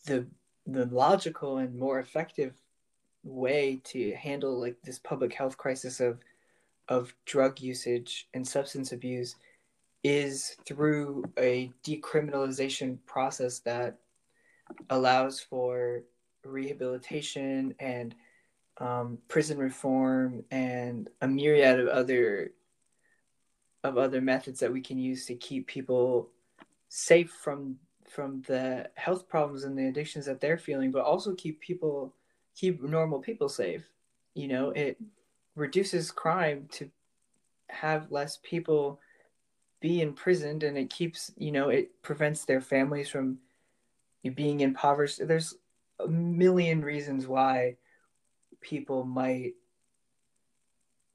[0.06, 0.26] the
[0.66, 2.54] the logical and more effective
[3.24, 6.18] way to handle like this public health crisis of
[6.88, 9.36] of drug usage and substance abuse
[10.02, 13.98] is through a decriminalization process that
[14.90, 16.02] allows for
[16.44, 18.14] rehabilitation and
[18.78, 22.52] um, prison reform and a myriad of other
[23.84, 26.30] of other methods that we can use to keep people
[26.88, 27.76] safe from
[28.08, 32.14] from the health problems and the addictions that they're feeling, but also keep people
[32.54, 33.84] keep normal people safe.
[34.34, 34.98] You know, it
[35.56, 36.90] reduces crime to
[37.68, 39.00] have less people
[39.80, 43.38] be imprisoned and it keeps, you know, it prevents their families from
[44.34, 45.26] being impoverished.
[45.26, 45.56] There's
[46.04, 47.76] a million reasons why
[48.60, 49.54] people might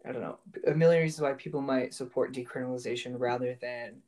[0.08, 4.02] I don't know, a million reasons why people might support decriminalization rather than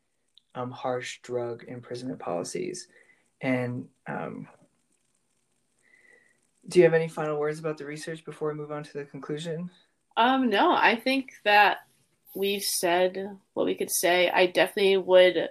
[0.56, 2.88] um, harsh drug imprisonment policies.
[3.42, 4.48] And um,
[6.70, 9.06] do you have any final words about the research before we move on to the
[9.06, 9.70] conclusion?
[10.16, 11.80] Um, no, I think that
[12.36, 14.30] we've said what we could say.
[14.30, 15.50] I definitely would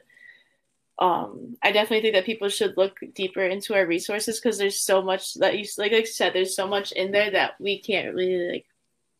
[0.98, 5.00] um I definitely think that people should look deeper into our resources because there's so
[5.00, 8.52] much that you like I said there's so much in there that we can't really
[8.52, 8.66] like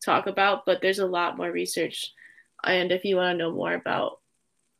[0.03, 2.13] talk about, but there's a lot more research.
[2.63, 4.19] And if you want to know more about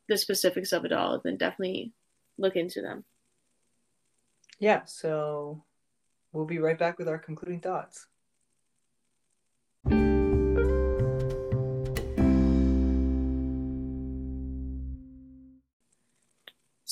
[0.08, 1.92] the specifics of it all, then definitely
[2.38, 3.04] look into them.
[4.58, 5.64] Yeah, so
[6.32, 8.06] we'll be right back with our concluding thoughts.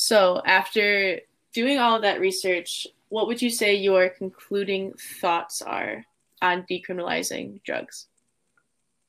[0.08, 1.20] So, after
[1.52, 6.02] doing all of that research, what would you say your concluding thoughts are
[6.40, 8.06] on decriminalizing drugs?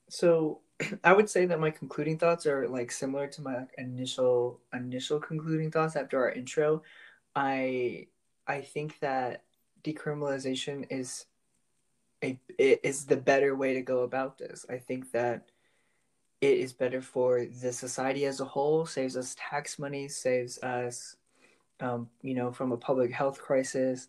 [0.09, 0.59] So,
[1.05, 5.71] I would say that my concluding thoughts are like similar to my initial initial concluding
[5.71, 6.83] thoughts after our intro.
[7.33, 8.07] I
[8.45, 9.43] I think that
[9.85, 11.27] decriminalization is
[12.21, 14.65] a is the better way to go about this.
[14.69, 15.47] I think that
[16.41, 21.17] it is better for the society as a whole, saves us tax money, saves us,
[21.81, 24.07] um, you know, from a public health crisis.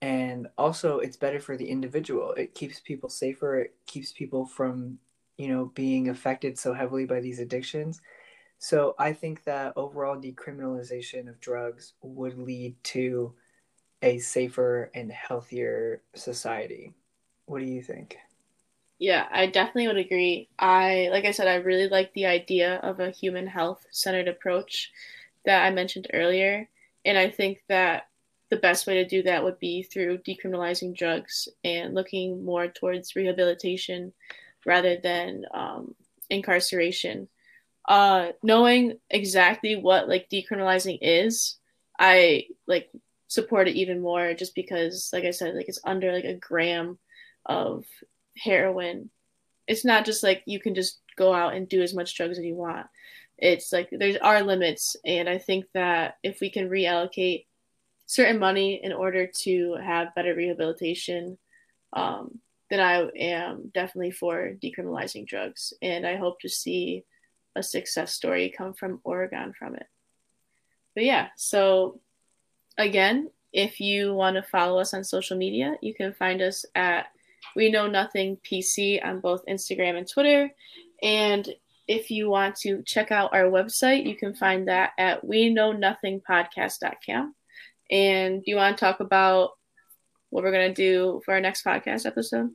[0.00, 2.32] And also, it's better for the individual.
[2.32, 3.58] It keeps people safer.
[3.58, 4.98] It keeps people from,
[5.36, 8.00] you know, being affected so heavily by these addictions.
[8.58, 13.34] So I think that overall decriminalization of drugs would lead to
[14.02, 16.92] a safer and healthier society.
[17.46, 18.18] What do you think?
[18.98, 20.48] Yeah, I definitely would agree.
[20.58, 24.92] I, like I said, I really like the idea of a human health centered approach
[25.44, 26.68] that I mentioned earlier.
[27.04, 28.08] And I think that
[28.50, 33.16] the best way to do that would be through decriminalizing drugs and looking more towards
[33.16, 34.12] rehabilitation
[34.64, 35.94] rather than um,
[36.30, 37.28] incarceration.
[37.88, 41.56] Uh, knowing exactly what like decriminalizing is,
[41.98, 42.90] I like
[43.28, 46.98] support it even more just because, like I said, like it's under like a gram
[47.44, 47.84] of
[48.36, 49.10] heroin.
[49.66, 52.44] It's not just like you can just go out and do as much drugs as
[52.44, 52.86] you want.
[53.38, 57.46] It's like there's are limits, and I think that if we can reallocate
[58.06, 61.38] certain money in order to have better rehabilitation,
[61.92, 62.38] um,
[62.70, 67.04] then I am definitely for decriminalizing drugs, and I hope to see
[67.56, 69.86] a success story come from Oregon from it.
[70.94, 72.00] But yeah, so
[72.78, 77.06] again, if you want to follow us on social media, you can find us at
[77.54, 80.50] we Know Nothing PC on both Instagram and Twitter.
[81.02, 81.48] And
[81.86, 85.72] if you want to check out our website, you can find that at we know
[85.72, 87.34] nothing podcast.com.
[87.90, 89.50] And do you want to talk about
[90.30, 92.50] what we're going to do for our next podcast episode?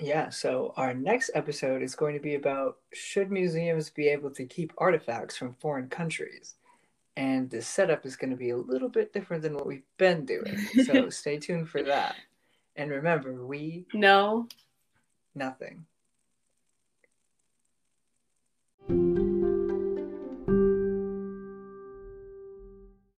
[0.00, 4.44] Yeah, so our next episode is going to be about should museums be able to
[4.46, 6.54] keep artifacts from foreign countries?
[7.16, 10.24] And the setup is going to be a little bit different than what we've been
[10.24, 10.56] doing.
[10.84, 12.14] So stay tuned for that.
[12.78, 14.46] And remember, we know
[15.34, 15.84] nothing.